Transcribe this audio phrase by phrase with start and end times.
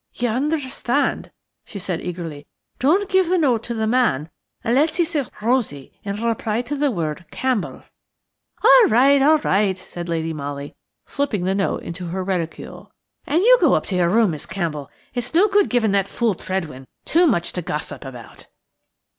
[0.15, 1.29] "You understand?"
[1.63, 2.47] she said eagerly.
[2.79, 4.31] "Don't give the note to the man
[4.63, 7.83] unless he says 'Rosie' in reply to the word 'Campbell.'"
[8.63, 10.73] "All right–all right!" said Lady Molly,
[11.05, 12.91] slipping the note into her reticule.
[13.27, 16.09] "And you go up to your room, Miss Campbell; it's no good giving that old
[16.09, 18.47] fool Tredwen too much to gossip about."